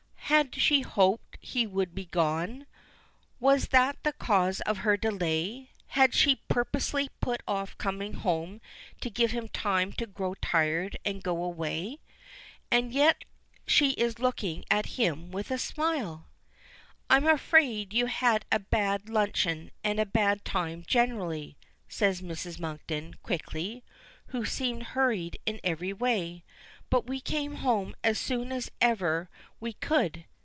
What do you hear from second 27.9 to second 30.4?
as soon as ever we could.